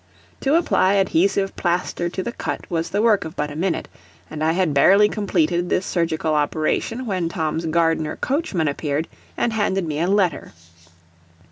To 0.39 0.55
apply 0.55 0.93
adhesive 0.95 1.55
plaster 1.55 2.09
to 2.09 2.23
the 2.23 2.31
cut 2.31 2.61
was 2.71 2.89
the 2.89 3.03
work 3.03 3.23
of 3.23 3.35
but 3.35 3.51
a 3.51 3.55
minute, 3.55 3.87
and 4.31 4.43
I 4.43 4.53
had 4.53 4.73
barely 4.73 5.07
completed 5.07 5.69
this 5.69 5.85
surgical 5.85 6.33
operation 6.33 7.05
when 7.05 7.29
Tom's 7.29 7.67
gardener 7.67 8.15
coachman 8.15 8.67
appeared 8.67 9.07
and 9.37 9.53
handed 9.53 9.85
me 9.85 9.99
a 9.99 10.07
letter. 10.07 10.53